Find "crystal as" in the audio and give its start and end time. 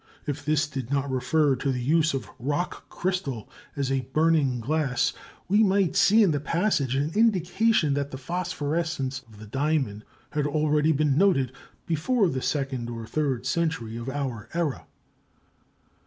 2.89-3.91